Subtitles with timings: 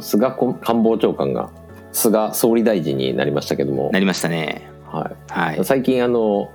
[0.00, 0.32] の菅
[0.62, 1.50] 官房長官が
[1.92, 3.90] 菅総理大臣になりましたけども。
[3.92, 4.70] なりましたね。
[4.86, 5.64] はい、はい。
[5.64, 6.50] 最近あの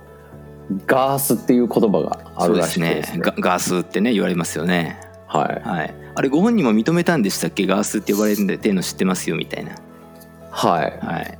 [0.86, 3.18] ガースっていう言葉があるらしくてですね。
[3.20, 5.00] ガガースってね言われますよね。
[5.26, 5.68] はい。
[5.68, 5.94] はい。
[6.14, 7.66] あれご本人も認めたんでしたっけ？
[7.66, 9.72] ガースって呼ばれてるの知ってますよみたいな。
[10.50, 10.98] はい。
[11.04, 11.38] はい。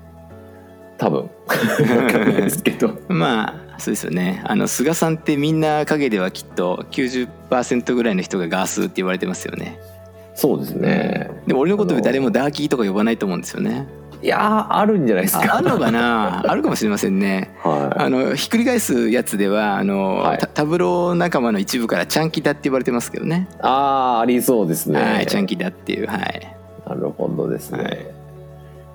[0.99, 1.31] 多分。
[2.37, 2.99] ですけど。
[3.09, 4.43] まあそうですよね。
[4.45, 9.79] あの菅さんってみんな陰ではきっと90%ぐらいの人がガースって言われてますよね
[10.37, 11.31] そうですね。
[11.47, 13.89] でも俺のこと誰もダーキーとか呼ばないと思うんですよね。
[14.23, 15.55] いやーあるんじゃないですか。
[15.55, 16.43] ああるのかな？
[16.51, 17.51] あるかもしれませんね。
[17.63, 20.39] はあのひっくり返すやつではあの、はい。
[20.39, 23.49] タタブロー仲間の一部からチャンキダって言われてますけどね。
[23.51, 23.69] いあ
[24.19, 26.57] あありそうですね、はいチャンキダっていうはい。
[26.87, 28.07] なるほどですね、はい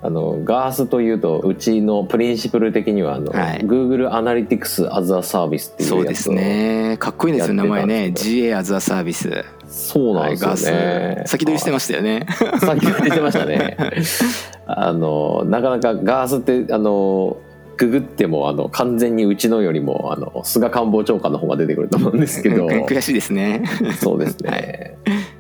[0.04, 3.60] あのガースというとうちのプリンシプル的にはあの、はい。
[3.60, 6.98] Google Analytics as a Service っていうやつをそうですね。
[7.00, 8.06] かっこいいんですよ名前ね。
[8.06, 12.26] やってたんです GA as a Service そうなんですよね、はい、先取りしてましたよね。
[12.60, 13.78] 先取りしてましたね。
[14.66, 17.38] あのなかなかガースってあの
[17.78, 22.68] ググってもあの完全にうちのよりもあの菅官房長官の方が出てくると思うんですけど。
[22.68, 23.64] 悔しいですね。
[24.00, 25.31] そうですね、 はい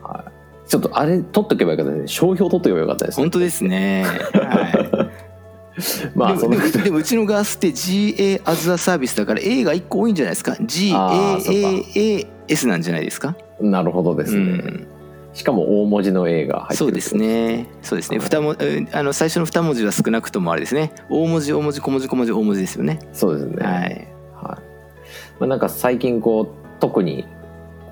[0.72, 2.08] ちょっとあれ取っとけばよかったですね。
[2.08, 3.24] 商標取っとけばよかったですね。
[3.26, 5.10] 本当ですね、は
[6.16, 10.54] まあい、でもでもうちのガースって GA as a Service だから A が1個多いんじゃないですか？
[10.54, 13.36] あーそうか GAAS なんじゃないですか？
[13.60, 14.88] なるほどですね、うん。
[15.34, 17.68] しかも大文字の A が入ってるそうですね。
[17.82, 18.20] そうですね。
[18.94, 20.94] あの最初の2文字は少なくともあれですね。
[21.10, 23.00] 大文字大文字小文字小文字大文字ですよね。
[23.12, 23.66] そうですね。
[23.66, 23.74] はい。
[23.74, 23.92] はい。
[23.92, 24.58] ま
[25.42, 26.48] あ、なんか最近こう
[26.80, 27.26] 特に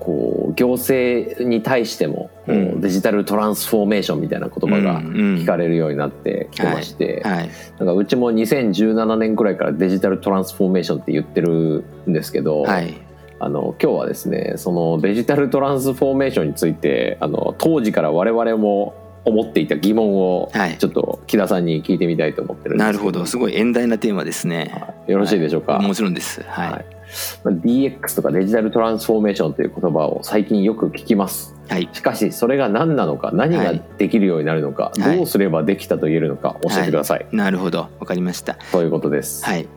[0.00, 7.50] こう行政に対してもデジタルトランスフォーメーションみたいな言葉が聞かれるようになってきてまして、はい。
[7.78, 12.94] なんかうちも2017年くらいからデジタルトランスフォーメーションって言ってるんですけど、はい。
[13.42, 18.94] あの今日はですねそのデジタルトランスフォーメーションについてあの当時から我々も
[19.24, 20.78] 思っていた疑問をはい。
[20.78, 23.26] ちょっと木田さんに聞いてみたいと思ってるんですけなるほど。
[23.26, 24.70] すごい遠大なテーマですね。
[24.72, 25.12] はい。
[25.12, 26.42] よろしいでしょうか、もちろんです。
[26.42, 26.99] はい
[27.44, 31.54] DX とかデジタルトランスフォーメーションという言葉を最近よく聞きます。
[31.68, 31.88] はい。
[31.92, 35.16] しかしそれが何なのか何ができるようになるのか、はい。
[35.16, 37.88] どうすればできたと言えるのか教えてください、なるほど。
[37.98, 38.54] わかりました。
[38.72, 39.68] ということです、はい。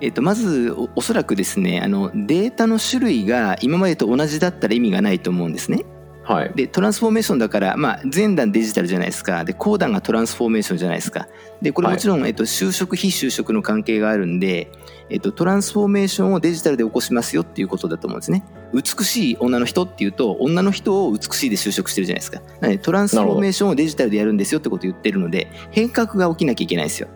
[0.00, 5.84] えっとまずおおそらくですねあのデータの種類が今までと同じだったら意味がないと思うんですね
[6.32, 6.52] はい。
[6.54, 9.44] でトランスフォーメーションだから、まあ、前段デジタルじゃないですか。
[9.44, 11.28] で後段がトランスフォーメーションじゃないですか。
[11.60, 14.70] でこれもちろん、えっと、就職非就職の関係があるんで、
[15.10, 18.44] えっと、トランスフォーメーションをデジタルで起こしますよっていうことだと思うんですね。
[18.72, 22.40] 美しい女の人っていうと女の人を美しいで就職してるじゃないですか。
[22.60, 27.08] なのでトランスフォーメーションをデジタルでやるんですよってことを言ってるので変革が起きなきゃいけないんですよ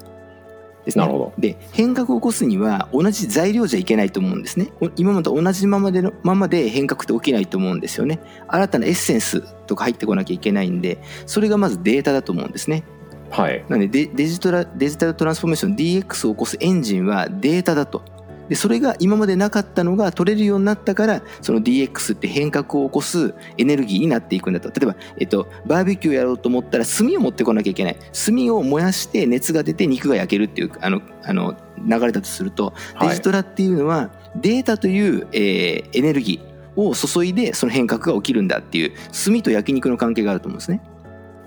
[0.87, 1.05] ですね。
[1.05, 1.33] なるほど。
[1.37, 4.73] で変革を起こすには同じ材料じゃいけないと思うんですね。
[4.81, 8.21] お今までと同じままでのままで変革って起きないと思うんですよね。
[8.49, 12.85] 新たなエッセンスとか入ってこなきゃいけないんでそれがまずデータだと思うんですね。
[13.31, 13.65] はい。
[13.69, 18.03] なのでデデジトラデジタルトランスフォーメーション DX を起こすエンジンはデータだと
[18.49, 24.69] でそれが今までなかったのが取れるようになったからその DX って変革を起こすエネルギーになっていくんだと。
[24.69, 27.97] 例えば、えっと、バーベキューやろうと思ったら炭を持ってこなきゃいけない。
[28.13, 32.73] 炭を燃やして熱が出て肉が焼けるっていうあのあの流れだとすると。
[32.95, 33.09] はい。
[33.11, 38.93] デジトラっていうのはデータという、えーエネルギーを注いでその変革が起きるんだっていう
[39.25, 40.81] 炭と焼肉の関係があると思うんですね。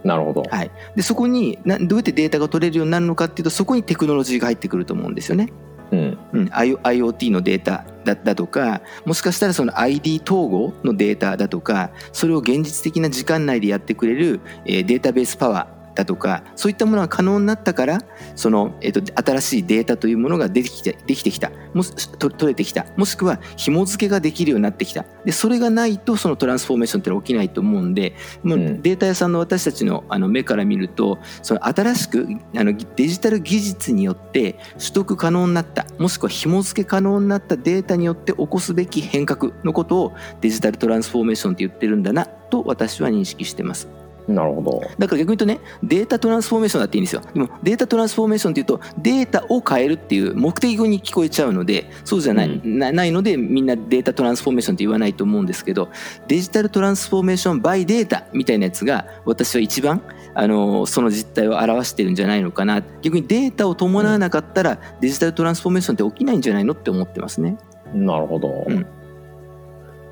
[0.03, 5.51] なるほど、はい、でそこになどうやってデータが取れるようになるのかっていうとそこにテクノロジーが入ってくると思うんですよね。
[5.91, 6.17] うん。
[6.33, 18.01] うん、I- IoT のデータだだとかもしかしたらその ID 統合のデータだとかそれを現実的な時間内でやってくれる、えーデータベースパワーだとかそういったものが可能になったから
[18.35, 21.51] その、えー、と新しいデータというものができてできてきた。
[21.73, 22.85] もしと取れてきた。
[22.95, 25.05] もしくは紐付けができるようになってきた。
[25.25, 28.81] でそれがないとそのトランスフォーメーションってのは起きないと思うんでもううん。
[28.81, 35.85] データ屋さんの私たちのあの目から見るとその新しくあのデジタル技術によって取得可能になった。
[35.97, 37.57] もしくは紐付け可能になった。
[37.57, 43.98] データによって起こすべき変革のことをデジタルトランスフォーメーションって言ってるんだなと私は認識してます。
[44.29, 44.81] なるほど。
[44.99, 47.21] だから逆に言うとねデータトランスフォーメーションだっていいんですよ。
[47.33, 55.89] でもデータトランスフォーメーションっていうとデータを変えるっていう目的語に聞こえちゃうのでそうじゃない,、うなないのでみんなデータトランスフォーメーションって言わないと思うんですけど
[56.27, 60.01] デジタルトランスフォーメーションバイデータみたいなやつが私は一番
[60.35, 62.83] あのその実態を表してるんじゃないのかな。
[63.01, 67.57] 逆にデータを伴わなかったらデジタルトランスフォーメーションって起きないんじゃないのって思ってますね。
[67.93, 68.85] なるほど、うん。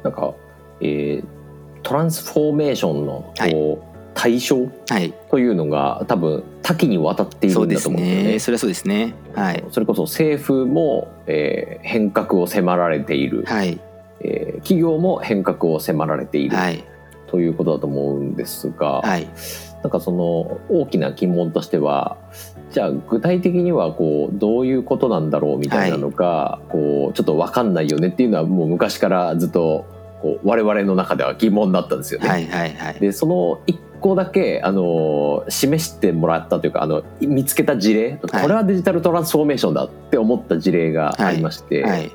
[0.04, 0.34] なんか、
[0.82, 1.38] えー
[1.84, 3.87] トランスフォーメーションのこう、
[4.18, 8.24] 対象はい、というのが多分多岐にわたっているんだと思うんですよね。
[8.34, 8.40] ね。
[8.40, 9.14] それはそうですね。
[9.36, 9.64] はい。
[9.70, 13.80] それこそ政府も、えー変革を迫られている、はい。
[14.22, 16.84] えー企業も変革を迫られている、はい。
[17.28, 19.28] ということだと思うんですが、はい。
[19.84, 22.18] なんかその大きな疑問としては
[22.72, 29.86] じゃあ具体的にはこうどういうことなんだろうみたいなのが、こうちょっと分かんないよねっていうのはもう昔からずっと
[30.22, 32.28] こう我々の中では疑問だったんですよね。
[32.28, 33.00] はいはいはい。
[33.00, 42.12] でその一個だけあの示してもらったというかあの見つけた事例、これはデジタルトランスフォーメーションだって思った事例がありまして、はい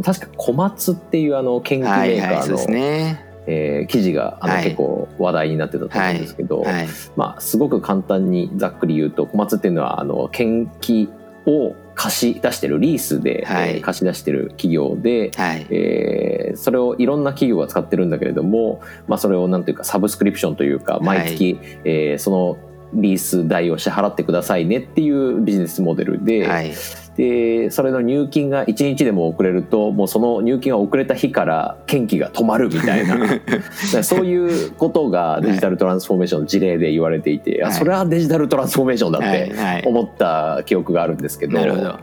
[0.00, 3.24] 確か小松っていうあの研究メはいーカーの、はいね。
[3.48, 11.08] えー記事があの、はい結構話題になってたと思うんですけど、はいまあ、すごく簡単にざっくり言うと小松っていうのはあの研機
[11.46, 13.70] を貸し出してるリースで、はい。
[13.70, 15.66] えー貸し出してる企業で、はい。
[15.70, 22.56] えーそれをいろんな企業が使ってるんだけれども、まあ、それをなんていうかサブスクリプションというか毎月、えーその
[22.94, 26.72] リース代を支払ってくださいねっていうビジネスモデルで,、はい
[27.18, 33.18] でそれの入金が1日でも遅れるともうその入金が遅れた日から研機が止まるみたいな。
[34.04, 37.72] そういうことがデジタルトランスフォーメーションの事例で言われていて、はい。
[37.72, 39.50] あそれはデジタルトランスフォーメーションだっはい。
[39.50, 39.82] てはい。
[39.84, 41.58] 思った記憶があるんですけど。
[41.58, 41.98] なるほど。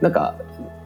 [0.00, 0.34] なんか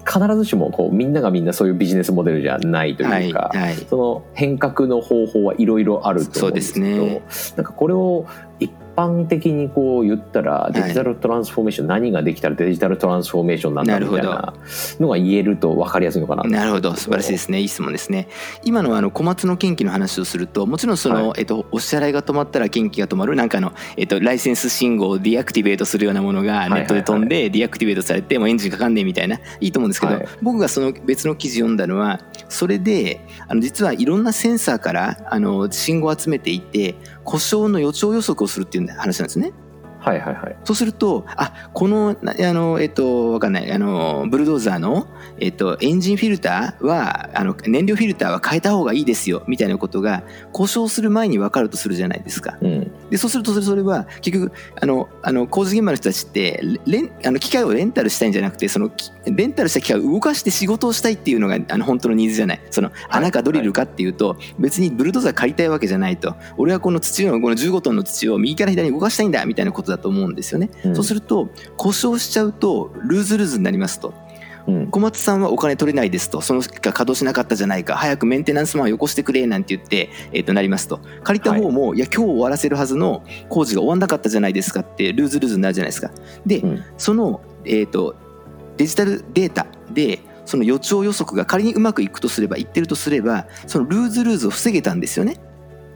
[0.06, 3.58] 必ずしもこうみんながみんなそういうビジネスモデルじゃないというか、はい。
[3.58, 3.74] はい。
[3.88, 7.22] その変革の方法はいろいろあると思うんですけどそうで
[7.56, 8.26] なんかこれを
[8.58, 10.72] 一般的にこう言ったらい。
[10.72, 14.54] デジタルトランスフォーメーション、何ができたらデジタルトランスフォーメーションなんだみたいな
[14.98, 16.94] のが言えると分かりやすいのかななるほど。
[16.94, 17.60] 素晴らしいですね。
[17.60, 18.28] いい質問ですね。
[18.64, 21.40] 今のあのコマツの建機の話をするともちろんその、はい。
[21.40, 30.28] えっと、お支払いが止まったら建機が止まるなんかあの、えっと、ライセンス信号を deactivate するようなものがネットで飛んで deactivate されてもうエンジンかかんねえみたいないいと思うんですけど、はい。
[30.42, 36.94] 僕がその別の記事読んだのはそれであの実はいろんなセンサーからあの信号を集めていて
[37.30, 39.52] 故障の予兆予測をするっていう話なんですね。
[40.00, 45.06] はいはいはいそうすると、あ、この、なあの、えっと、わかんない、あの、ブルドーザーの、
[45.38, 52.58] えっと、エンジンフィルターは、あの、燃料フィルターは変えた方がいいですよ、みたいなことが、故障する前に分かるとするじゃないですか。
[52.60, 62.60] うんで、そうすると、それそれは、結局、あの、あの、工事現場の人たちって、レン、あの、機械をレンタルしたいんじゃなくて、その、きレンタルした機械を動かして仕事をしたいっていうのが、あの、本当のニーズじゃない。
[62.70, 66.36] その、穴かドリルかっていうと、別にブルドーザー借りたいわけじゃないと。
[66.56, 70.70] 俺はこの土の、この15トンの土を右から左に動かしたいんだ、みたいなことだと思うんですよね。
[70.84, 70.94] うん。
[70.94, 74.14] そうすると故障しちゃうとルーズルーズになりますと。
[74.66, 74.86] うん。
[74.88, 76.40] 小松さんはお金取れないですと。
[76.40, 77.96] その結果稼働しなかったじゃないか。
[77.96, 81.00] 早くメンテナンスマンをよこしてくれなんて言って、えー、となりますと。
[81.22, 86.10] 借りた方も、い、や今日終わらせるはずの工事が終わんなかったじゃないですかってルーズルーズになるじゃないですか。
[86.46, 86.84] で、うん。
[86.96, 88.16] その、えー、と
[88.76, 95.36] デジタルデータでその予兆予測が仮にうまくいくとすればいってるとすればそのルーズルーズを防げたんですよね。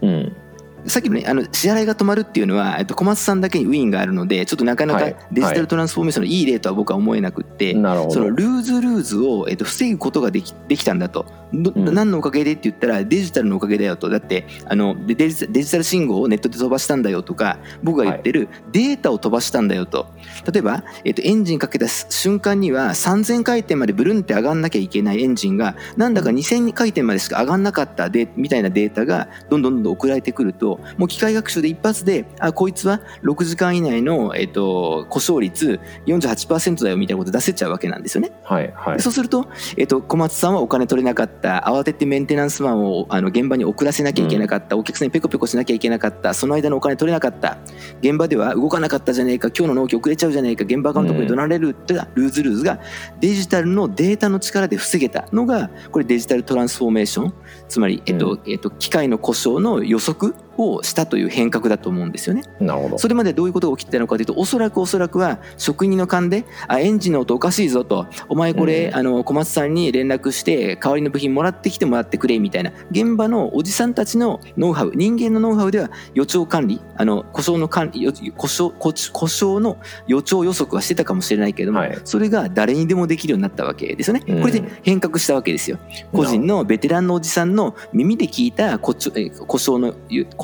[0.02, 0.36] うん
[0.86, 5.16] さっきのね、あの支払いが止まるっていうのは、えっと、小松さんだけにウィンがあるので、ちょっとなかなかはい。
[5.32, 8.12] デジタルトランスフォーメーションのいい例とは僕は思えなくって、なるほど。
[8.12, 11.94] そのルーズルーズを、えっと、防ぐことができできたんだと、どうん。
[11.94, 20.06] 何のおかげでって言ったら、デジタルのおかげだよと、だってあのデデジデジタル信号をネットで飛ばしたんだよとか、僕が言ってるデータを飛ばしたんだよと、
[20.50, 38.32] 例えば、えっと、エンジンかけた瞬間には3000回転までブルンって上がんなきゃいけないエンジンが、なんだか2000回転までしか上がんなかったでみたいなデータがどんどんどんどん送られてくると、もう機械学習で一発で、あ、こいつは6時間以内の、えっと、故障率48%だよみたいなこと出せちゃうわけなんですよね。
[38.42, 39.00] はいはい。
[39.00, 47.58] そうすると、えっと、小松さんはお金取れなかった慌ててメンテナンスマンをあの現場に送らせなきゃいけなかった、お客さんにペコペコしなきゃいけなかったその間のお金取れなかった。
[48.00, 52.80] 現場では動かなかったじゃねえか今日の納期遅れちゃうじゃねえか現場監督に怒られるってルーズルーズが
[53.20, 57.34] デジタルのデータの力で防げたのがこれデジタルトランスフォーメーション。
[57.68, 62.42] つまり、えっとうえっと、機械の故障の予測をしたという変革だと思うんですよね。
[62.60, 84.24] なるほどそれまでどういうことが起きてたのかというとおそらくおそらくは職人の勘であエンジンの音おかしいぞとお前これ、うんあの小松さんに連絡して代わりの部品もらってきてもらってくれみたいな現場のおじさんたちのノウハウ人間のノウハウでは予兆管理あの故障の管理よ故障故故障の予兆予測はしてたかもしれないけれども、はいそれが誰にでもできるようになったわけですよね。
[84.26, 85.78] うんこれで変革したわけですよ。
[86.12, 89.94] 個人のベテランのおじさんの耳で聞いた故障の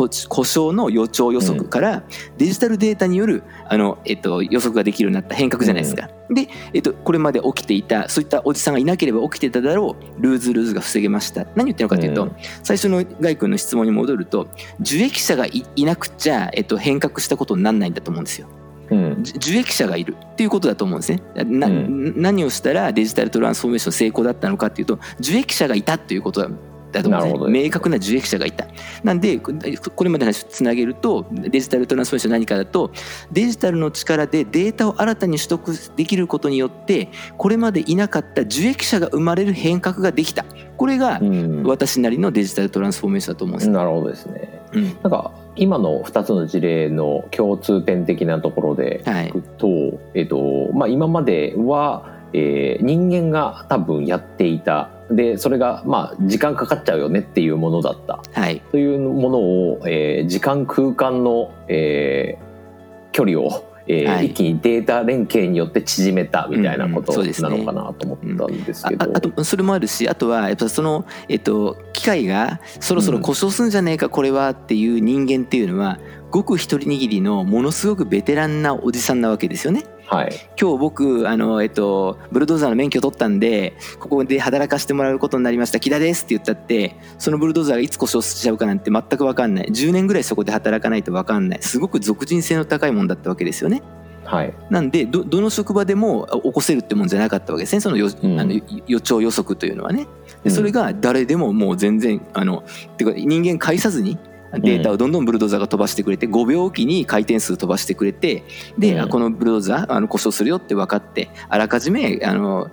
[0.09, 2.03] 故障の予兆予測から
[2.39, 6.09] デジタルデータによるあの、えっと、予測ができるようになった変革じゃないですか。
[6.31, 11.45] で、えっと、これまで起きていたそういったおじさんがいなければ起きてただろうルーズルーズが防げました。
[11.57, 14.49] 何言ってるのかというと、うん最初のガイ君の質問に戻ると
[14.81, 18.49] 受益者がいいなくちゃ、えっと、変革したことにならないんだと思うんですよ。
[18.91, 21.23] うんじ受益者がいるっていうことだと思うんですね。
[21.45, 26.49] なうん何をしたらデジタルトランスフォーメーション成功だったのかっていうと受益者がいたということ
[26.93, 27.65] だだと思うんですね。
[27.65, 28.67] 明確な受益者がいた。
[29.03, 29.53] なんでこ
[29.95, 32.93] これまでの話をつなげるとデジタルトランスフォーメーション何かだと
[33.33, 40.45] デジタルの力でデータを新たに取得できることによってこれまでいなかった受益者が生まれる変革ができた。
[40.77, 43.71] これがうん私なりのデジタルトランスフォーメーションだと思うんです。
[43.71, 69.11] なるほどですねうんなんか今の2つの事例の共通点的なところでいくと,、えっとまあ、今までは、えー、人間が多分やっていたでそれがまあ時間かかっちゃうよねっていうものだった、はい、というものを、えー、時間空間の、えー、距離をえー、はい、一気にデータ連携によって縮めたみたいなことなのかなと思ったんですけど、うん。
[69.11, 75.99] うんねうん、ああとそれもあるしあとはやっぱその、えっと、機械がそろそろ故障するんじゃねえかこれはっていう人間っていうのは
[76.31, 79.85] ごく一人握りのものすごくベテランなおじさんなわけですよね。
[80.07, 85.79] はい、今日僕あの、えっと、ブルドーザーの免許取ったんでここで働かせてもらうことになりました。
[85.79, 89.67] 木田ですって言ったってそのブルドーザーがいつ故障しちゃうかなんて全く分かんない。
[89.67, 91.63] 10年ぐらいそこで働かないと分かんない。
[91.63, 93.83] すごく属人性の高いもんだったわけですよね。
[94.25, 97.81] はい、なんでどどの職場でも起こせるってもんじゃなかったわけですね。
[97.81, 98.53] そのよ、うん、あの
[98.87, 100.07] 予兆予測というのはね。
[100.45, 102.65] でそれが誰でももう全然あの
[102.97, 104.19] てか人間介さずに
[104.59, 108.45] データをどんどんブルドーザーが飛ばしてくれて5秒おきに回転数飛ばしてくれて
[108.79, 112.71] で、うん、このブルドーザーあの故障するよって分かってあらかじめあの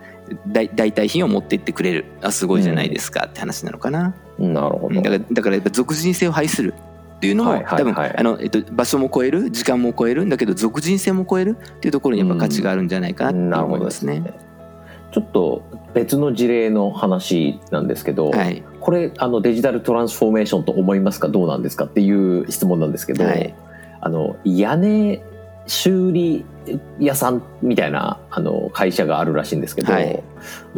[0.47, 2.05] 代替品を持っていってくれる。
[2.21, 4.13] あすごいじゃないですかって話なのかな。
[4.39, 4.95] うん、なるほど。
[4.95, 6.73] だからだからやっぱ属人性を排する
[7.17, 14.19] っていうのも、多分あの、えっと、場所も超える時間も超えるんだけど属人性も超えるっていうところにやっぱ価値があるんじゃないかなと思いますね。
[14.19, 14.33] ね。
[15.11, 21.27] ちょっと別の事例の話なんですけど、はい、これあのデジタルトランスフォーメーションと思いますか？
[21.27, 21.83] どうなんですか？
[21.83, 23.53] っていう質問なんですけど、はい、
[23.99, 25.21] あの屋根
[25.65, 26.45] 修理
[26.97, 30.23] 屋さんみたいなあの会社があるらしいんですけど、はい、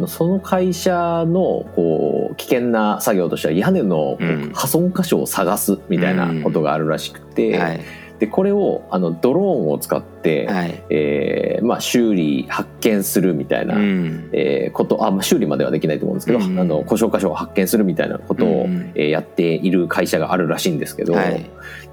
[0.08, 4.18] その会社のこう危険な作業としては屋根の
[4.54, 7.80] 破損箇所を探すみたいなことがあるらしくて、うんはい、
[8.20, 21.50] でこれをあのドローンを使って、はい、えー、まあ、修理発見するみたいな、うん、えー、ことあ、まあ、修理まではできないと思うんですけど、うん、あの故障箇所を発見するみたいなことを、うん、えー、やっている会社があるらしいんですけど、はい、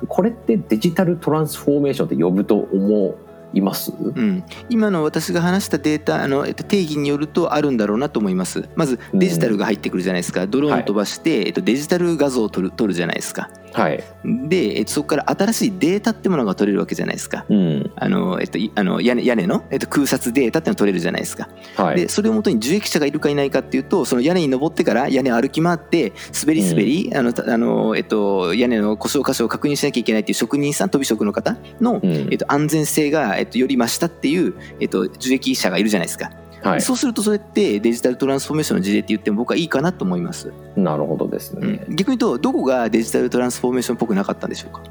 [0.10, 3.15] これってデジタルトランスフォーメーションって呼ぶと思う
[3.53, 8.67] います、うん、今の私が話したデータあの定義によるとあるんだろうなと思います。
[8.75, 36.32] まずデジタルが入ってくるじゃないですか、ドローン飛ばして、はい、えっと、デジタル画像を撮る撮るじゃないですかはい、で、えっと、そこから新しいデータってものが取れるわけじゃないですか、うん、あのえっと、あの屋根屋根の、えっと、空撮データってのが取れるじゃないですか、はい、でそれをもとに受益者がいるかいないかっていうとその屋根に登ってから屋根歩き回って滑り滑り、うん、あのあのえっと、屋根の故障箇所を確認しなきゃいけないっていう職人さん飛び職の方の、うん、えっと、安全性が、えっと、より増したっていう、えっと、受益者がいるじゃないですか。
[36.72, 40.52] はい、そうするとそれってデジタルトランスフォーメーションの事例って言っても僕はいいかなと思います。
[40.76, 44.82] なるほどですね、うん、逆に言うとどこがデジタルトランスフォーメーションっぽくなかったんでしょうか？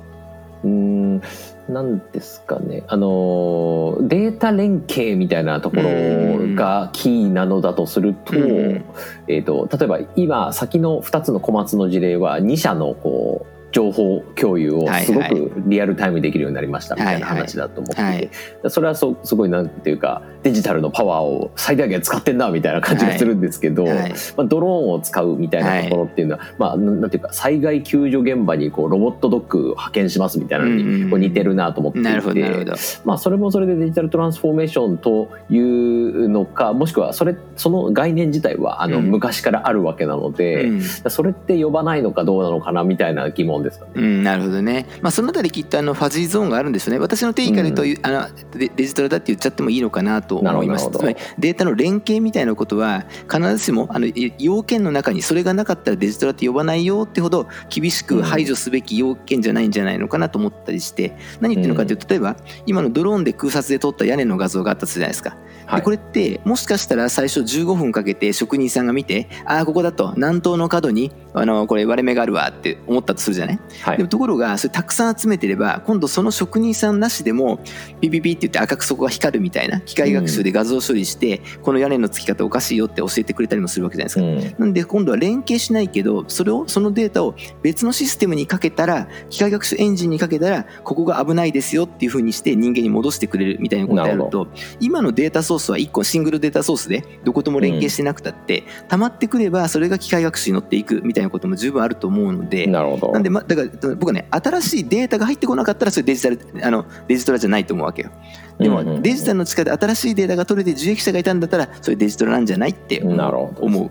[0.64, 1.21] うん
[1.68, 2.83] なんですかね。
[2.88, 23.92] あのデータ連携みたいなところがキーなのだとすると,、えーと、例えば今先の2つの小松の事例は2社のこう情報共有をすごくリアルタイムできるようになりましたみたいな話だと思ってそれはそすごいなんていうかデジタルのパワーを最大限使ってんなみたいな感じがするんですけど、ま
[24.38, 32.64] あ、ドローンを使うみたいなところっていうのは、まあ、なんていうか災害救助現場にこうロボットドッグを派遣しますみたいなのにこう似てるなと思っていて、
[33.04, 43.92] まあ、それもそれでデジタルトランスフォーメーションというのかもしくはそれその概念自体はあの昔からあるわけなので、それって呼ばないのかどうなのかなみたいな疑問ですかね。
[43.94, 44.87] うん、なるほどね。
[45.02, 46.99] まあそのあたりきっとあのファジーゾーンがあるんですよね。
[46.99, 50.90] 私の定義から言うと、うん、あのデジタルだって言っちゃってもいいのかなと思います。
[50.90, 54.06] つまりデータの連携みたいなことは必ずしもあの
[54.38, 65.37] 要件の中にそれがなかったらデジタルって呼ばないよってほど厳しく排除すべき要件じゃないんじゃないのかなと思ったりして、何言ってるのかというと例えば今のドローンで空撮で撮った屋根の画像があったじゃないですか。
[65.75, 77.58] でこれってもしかしたら最初15分かけて職人さんが見てああここだと南東の角にあのこれ割れ目があるわって思ったとするじゃない、はい、でもところがそれたくさん集めてれば今度その職人さんなしでも
[78.00, 94.48] ピピピって言って赤くそこが光るみたいな機械学習で画像処理して、うん、この屋根のつき方おかしいよって教えてくれたりもするわけじゃないですか、うん、なんで今度は連携しないけどそれをそのデータを別のシステムにかけたら機械学習エンジンにかけたらここが危ないですよっていうふうにして人間に戻してくれるみたいなことをやると
[94.80, 103.12] 今のデータソースは1個シングルデータソースでどことも連携してなくたって、うん、溜まってくればそれが機械学習に乗っていくみたいなことも十分あると思うのでなるほど。
[103.12, 108.10] なんで、ま、だから僕はね新しいデータが入ってこなかったらそれデジタルあのデジタルじゃないと思うわけよ。
[108.58, 113.90] でもデジタルの力で新しいデータが取れて受益者がいたんだったらそれデジタルなんじゃないって思う、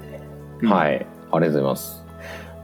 [0.61, 0.95] うん、はい。
[0.95, 2.03] ありがとうございます。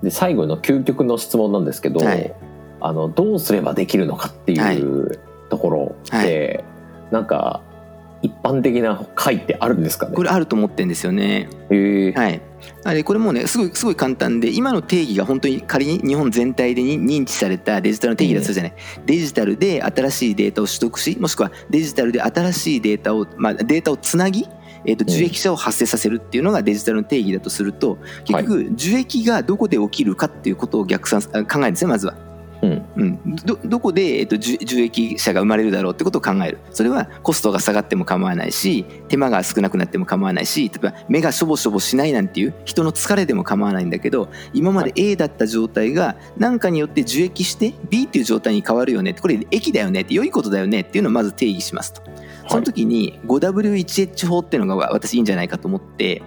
[0.03, 2.33] で最後の究極の質問なんですけど、はい、
[2.79, 5.19] あのどうすればできるのかっていう
[5.49, 6.63] ところで、はいはい、
[7.11, 7.61] なんか
[8.21, 10.15] 一般的な解ってあるんですかね？
[10.15, 11.49] これあると思ってんですよね。
[11.69, 12.41] へえはい。
[12.83, 18.73] あれこれもうねすごいすごい簡単で今の定義が本当に仮に日本全体でに認知されたデジタルの定義だとするじゃない、
[19.05, 24.47] デジタルで新しいデータを取得しもしくはデジタルで新しいデータを、まあ、データをつなぎ
[24.83, 32.15] えー、と受益者を発生させるっていうのがデジタルの定義だとすると結局受益がどこで起きるかっていうことを逆算あ考えるんですねまずは。
[32.61, 32.85] うん。
[32.95, 36.59] うん、どどこで、えっと、受受益者が生まれるだろうってことを考える。
[36.71, 48.21] それはコストが下がっても構わないし手間が少なくなっても構わないし例えば目がしょぼしょぼしないなんていう人の疲れでも構わないんだけど今まで A だった状態が何かによって受益して B ってい。
[48.21, 52.01] う状態に変わるよねこれ益だよねって良いことだよねっていうのをまず定義しますと。
[52.51, 56.21] その時に 5W1H 法っていうのが私いいんじゃないかと思って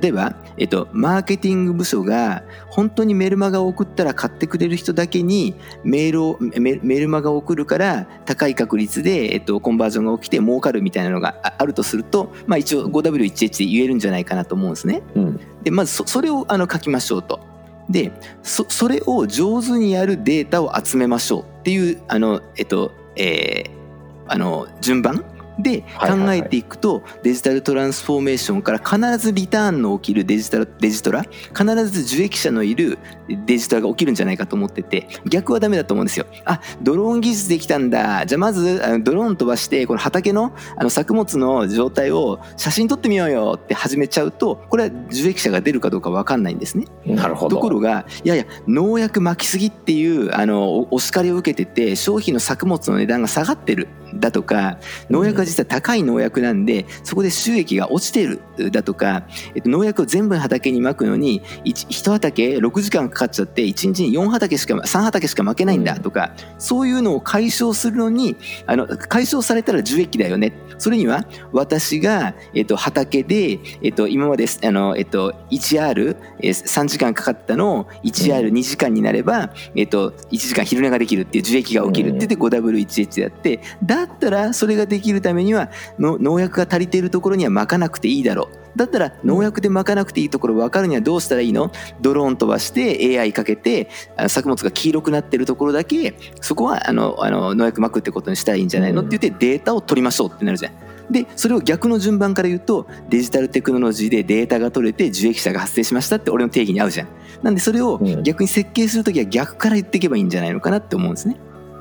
[0.00, 15.02] 例えば、えっと、マーケティング部署が本当にメルマガを送ったら買ってくれる人だけにメールをメメルマガを送るから高い確率で、えっと、コンバージョンが起きて儲かるみたいなのがああるとすると、まあ、一応 5W1H で言えるんじゃないかなと思うんですね。
[15.16, 17.40] うんでまずそそれをあの書きましょうと。
[17.88, 18.12] で
[18.42, 23.84] そそれを上手にやるデータを集めましょうっていうあの、えっとえー
[24.26, 25.24] あの順番
[25.58, 32.98] で考えていくとデジタルトランスフォーメーションから必ずリターンの起きるデジタルデジトラ必ず受益者のいる
[33.46, 36.26] デジトラが起きるんじゃないかと思ってて逆はダメだと思うんですよ。
[36.44, 46.86] あドローン技術できたんだじゃあまずあのドローン飛ばしてこの畑のあの作物の状態を写真撮ってみようよって始めちゃうとこれは受益者が出るかどうか分かんないんですね。
[47.06, 53.88] なるほどところがいやいや農薬巻きすぎっていうあのおお叱りを受けてて商品の作物の値段が下がってる
[54.20, 54.78] だとか
[55.10, 58.40] 農薬が実は高い農薬なんでそこで収益が落ちてる
[58.70, 70.52] だとか、えっと、農薬を全部畑にまくのに一一畑6時間かかっちゃって1日に4畑しか3畑しか巻けないんだとか、そういうのを解消するのにあの解消されたら受益だよね。
[70.78, 91.70] それには私が、えっと、畑で、えっと、今まであの、えっと、1R3 時間かかったのを 1R2 時間になれば、えっと、1時間昼寝ができるっていう受益が起きるって言って 5W1H でやってだったらそれができるためにはの農薬が足りているところにはまかなくていいだろうだったら農薬でまかなくていいところ分かるにはどうしたらいいの？
[92.00, 93.88] ドローン飛ばして AI かけて
[94.28, 99.02] 作物が黄色くなってるところだけそこはあのあの農薬まくってことにしたらいいんじゃないの？
[99.02, 100.72] って言ってデータを取りましょうってなるじゃん。
[101.10, 107.08] でそれを逆の順番から言うとデジタルテクノロジーでデータが取れて受益者が発生しましたって俺の定義に合うじゃん。
[107.42, 111.36] なんでそれをうん逆に設計するときは逆から言っていけばいいんじゃないのかなって思うんですね。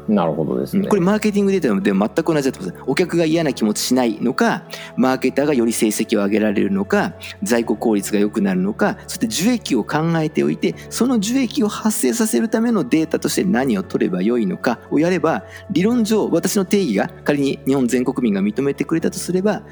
[0.08, 0.88] なるほどですね。
[0.88, 2.84] これマーケティングデータでも全く同じだと思います。
[2.88, 4.64] お客が嫌な気持ちしないのか
[4.98, 19.64] マーケターがより成績を上げられるのか在庫効率が良くなるのかそして受益を考えておいてその受益を発生させるためのデータとして何を取ればよいのかをやれば理論上私の定義が仮に日本全国民が認めてくれたとすれば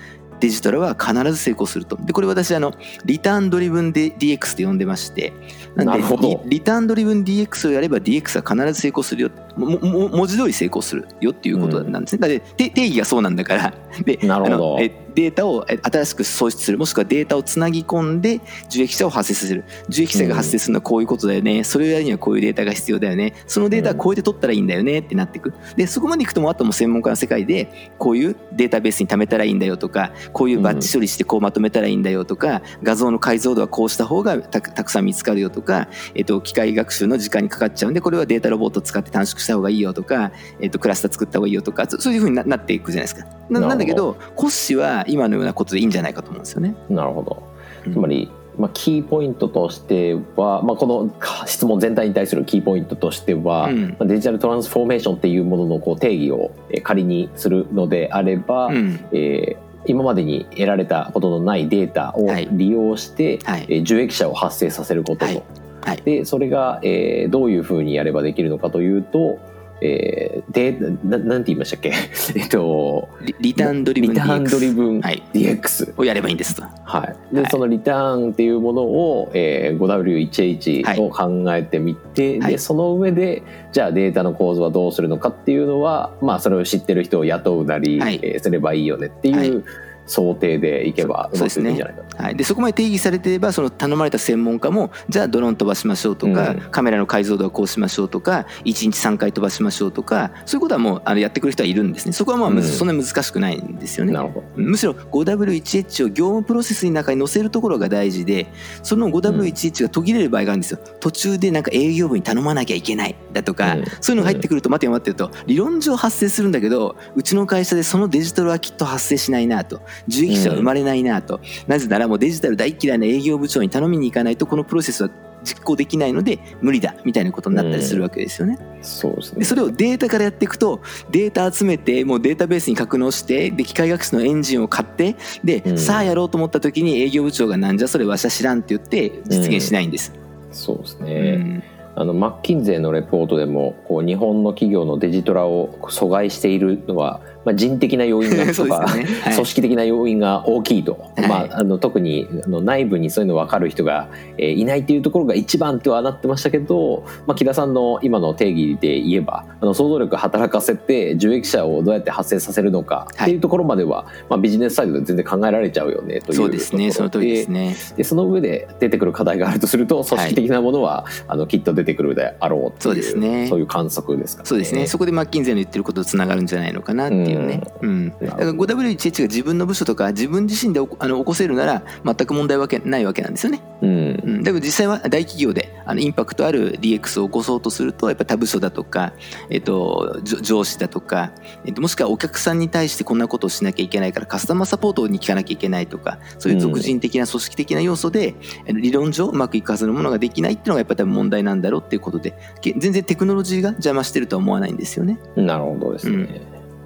[0.41, 1.95] デジタルは必ず成功すると。
[1.97, 2.73] で、これ私、あの、
[3.05, 5.33] リターンドリブンで DX って呼んでまして、
[5.75, 6.41] なんでなるほど。
[6.45, 9.31] リ、リターンドリブン DX をやれば DX は必ず成功するよ。
[9.55, 12.19] もも文字通り成功するよっていうことなんですね。
[12.19, 13.73] だって定定義がそうなんだから。
[14.05, 19.65] で、なるほどえデータをえ新しく創出する、もしくはデータをつなぎ込んで受益者を発生させる。
[19.89, 21.63] 受益者が発生するのはこういうことだよね。
[21.63, 23.33] それをやるにはこういうデータが必要だよね。
[23.47, 25.53] そのデータはこうやって取ったらいいんだよねってなっていく。
[25.75, 43.27] で、そこまでいくともうあともう専門家の世界で、こういうデータベースに貯めたらいいんだよとか、こういうバッチ処理してこうまとめたらいいんだよとか、画像の解像度はこうした方がたたくさん見つかるよとか、えっと、機械学習の時間にかかっちゃうんで、これはデータロボットを使って短縮した方がいいよとか、えっと、クラスター作った方がいいよとか、そそういうふうにななっていくじゃないですか。
[43.49, 46.75] なんだけど、コッシーは今のようなことでいいんじゃないかと思うんですよね。
[46.89, 47.43] なるほど。
[47.85, 47.93] うん。
[47.93, 53.89] つまり、まあ、キーポイントとしては、まあ、このか質問全体に対するキーポイントとしては、うん。
[53.91, 58.99] まあデジタルトランスフォーメーションっていうもののこう定義をえー仮にするのであれば、うん。
[59.11, 62.47] えー今までに得られたことのないデータをはい。
[62.51, 63.65] 利用して、はい。
[63.67, 65.43] えー受益者を発生させることと、
[65.81, 65.95] はい。
[65.95, 69.39] はいでそれが、えーどういうふうにやればできるのかというと、
[69.81, 71.91] えーでななんて言いましたっけ？
[72.35, 75.23] えっとリリターンドリブンリターンドリ DX ブンはい。
[75.33, 76.63] DX、をやればいいんですと。
[76.83, 77.49] はい、で、はい。
[77.51, 82.51] そのリターンっていうものを、えー、5W1H を考えてみて、はい。
[82.53, 88.19] でその上でじゃあデータの構造はどうするのかっていうのは、まあ、それを知ってる人を雇うなり、はい。
[88.21, 89.63] えーすればいいよねっていう、はい
[90.11, 92.23] 想定でいけばうまくいくんじゃないかと。
[92.23, 96.59] はい、でそこまで定義されていればその頼まれた専門家もじゃあドローン飛ばしましょうとか、うん。
[96.71, 102.11] カメラの解像度はこうしましょうとか1日3回飛ばしましょうとかそういうことはもうあのやってくる人はいるんですね。
[102.11, 102.61] そこはまあうん。
[102.61, 104.11] そんなに難しくないんですよね。
[104.11, 104.45] なるほど。
[104.55, 108.47] むしろ 5W1H を業務プロセスの中に載せるところが大事で
[108.83, 110.79] その 5W1H が途切れる場合があるんですよ。
[110.99, 113.85] 途中でなんか営業部に頼まなきゃいけないだとか、うん。
[114.01, 115.35] そういうのが入ってくると待てよ待ってよと。
[115.45, 125.09] 理論上発生するんだけどうちの会社でそのデジタルはきっと発生しないなと受益者は生まれないなと、なぜならもうデジタル大嫌いな営業部長に頼みに行かないとこのプロセスは
[125.43, 128.57] 実行できないので無理だみたいなことになったりするわけですよね。
[128.81, 129.45] そうですねで。
[129.45, 140.13] それをデータからやっていくとデータ集めてもうデータベースに格納してで機械学習のエンジンを買ってで、うんさあやろうと思った時に営業部長がなんじゃそれわしゃ知らんって言って実現しないんです。
[140.51, 141.35] そうですうね。
[141.37, 149.05] んあのマッキンゼーのレポートでもこう日本の企業のデジトラを阻害しているのは、まあ、人的な要因がとか、 ね。
[149.23, 149.33] はい。
[149.33, 151.27] 組織的な要因が大きいと、はい。
[151.27, 166.91] まあ、あの特にあの内部にそういうの分かる人が、えーいないっていうところが一番とはなってましたけど、まあ、木田さんの今の定義で言えばあの想像力働かせて受益者をどうやって発生させるのかっていうところまでは、まあ、ビジネスサイドで全然考えられちゃうよねというそうですね。
[166.91, 167.75] その通りですね。
[167.95, 173.47] でその上で出てくる課題があるとすると組織的なものは、あのきっと出てくるであろうっていうそうですね。
[173.47, 174.47] そういう観測ですかね。
[174.47, 174.87] そうですね。
[174.87, 183.61] そこでマッキンゼーの言ってることとつながるんじゃないのかなっていうね、うんだから 5W1H が自分の部署とか自分自身でおあの起こせるなら全く問題わけないわけなんですよね。
[183.81, 189.13] うんうん、だけど実際は大企業であのインパクトある DX を起こそうとするとやっぱ他部署だとか、
[189.49, 191.31] えっと、上上司だとか、
[191.65, 198.35] えっと、もしくはお客さんに対してこんなことをしなきゃいけないからカスタマーサポートに聞かなきゃいけないとかそういう俗人的な組織的な要素で、
[198.69, 205.17] あの理論上うまくいくはずのものができないっていうのがやっぱ多分問題なんだろうっていうことでけ全然テクノロジーが邪魔してるとは思わないんですよね。
[205.35, 206.41] なるほどですね。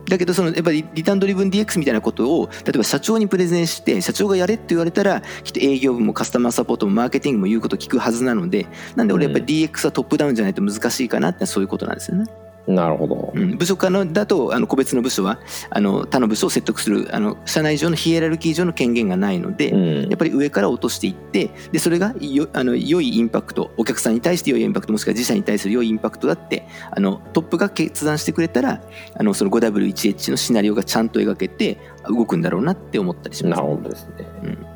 [0.10, 12.26] だけどそのやっぱりリターンドリブン DX みたいなことを例えば社長にプレゼンして社長がやれって言われたらきっと営業部もカスタマーサポートもマーケティングも言うこと聞くはずなのでなんで俺やっぱり DX はトップダウンじゃないと難しいかなってそういうことなんですよね。
[12.68, 13.32] なるほど。
[13.36, 28.82] うん、部署間のだとあの個別の部署はあの他の部署を説得するあの社内上のヒエラルキー上の権限がないので、うんやっぱり上から落としていってでそれがよあの良いインパクトお客さんに対して良いインパクトもしくは自社に対する良いインパクトだってあのトップが決断してくれたら
[29.16, 34.26] あのその 5W1H のシナリオがちゃんと描けて動くんだろうなって思ったりします、なるほどですね。
[34.44, 34.76] うん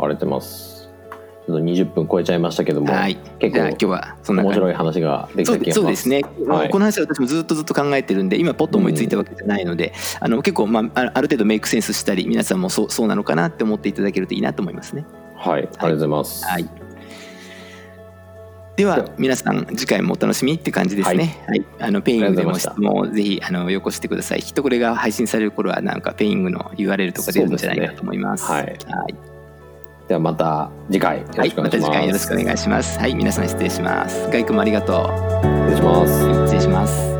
[0.00, 0.77] ありがとうございます。
[1.48, 3.16] ちょっと20分超えちゃいましたけども、はい。
[3.38, 5.72] 結構今日はそんな面白い話ができた。
[5.72, 6.70] そうですね、はい。
[6.70, 15.06] この話は私もずっとずっと考えてるんで今ポッと思いついたわけじゃないので、あの結構、まあ、あある程度 make sense したり皆さんもそうそうなのかなって思っていただけるといいなと思いますね。
[15.36, 16.44] はい、ありがとうございます。
[16.44, 16.68] はい。
[18.76, 21.42] では皆さん次回もお楽しみって感じですね。
[21.48, 24.42] はい、あの Peing でも質問をぜひあのよこしてください。
[24.42, 28.44] きっとこれが配信される頃はなんかペイングの URL とか出るんじゃないかと思います。
[28.44, 28.78] すはい、
[30.08, 31.84] ではまた次回よろはい、またしくお願いします。
[31.84, 32.98] 次回よろしくお願いします。
[32.98, 34.28] はい、皆さん失礼します。
[34.30, 35.06] ガイ君もありがとう。
[35.68, 36.46] 失礼します。
[36.46, 37.17] 失礼します。